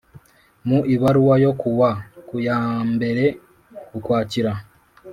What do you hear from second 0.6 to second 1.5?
mu ibaruwa